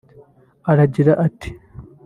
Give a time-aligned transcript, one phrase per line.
[0.71, 1.49] Aragira ati